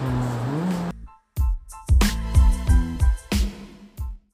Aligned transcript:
Mm-hmm. 0.00 0.57